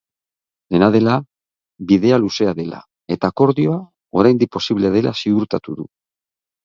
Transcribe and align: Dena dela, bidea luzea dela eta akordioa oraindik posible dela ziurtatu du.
Dena 0.75 0.87
dela, 0.93 1.17
bidea 1.91 2.19
luzea 2.23 2.55
dela 2.61 2.79
eta 3.17 3.31
akordioa 3.35 3.77
oraindik 4.23 4.53
posible 4.59 4.93
dela 4.97 5.15
ziurtatu 5.21 5.77
du. 5.83 5.87